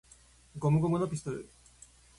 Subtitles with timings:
[0.57, 1.47] ゴムゴムのピストル!!!